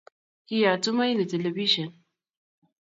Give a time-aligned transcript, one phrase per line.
[0.47, 1.91] Kiyat Tumaini telebision